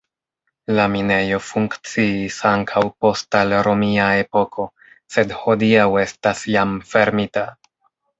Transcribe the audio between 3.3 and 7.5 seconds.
al romia epoko, sed hodiaŭ estas jam fermita.